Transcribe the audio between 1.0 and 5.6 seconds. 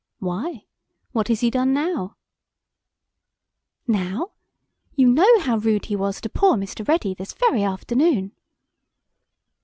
What has he done now?" "Now? You know how